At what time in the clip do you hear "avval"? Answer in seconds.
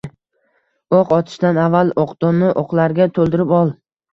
1.65-1.93